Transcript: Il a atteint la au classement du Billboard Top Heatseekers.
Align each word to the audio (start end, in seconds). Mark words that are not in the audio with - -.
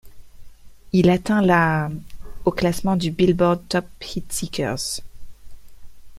Il 0.93 1.11
a 1.11 1.13
atteint 1.13 1.43
la 1.43 1.91
au 2.45 2.49
classement 2.51 2.95
du 2.95 3.11
Billboard 3.11 3.61
Top 3.69 3.85
Heatseekers. 4.01 5.01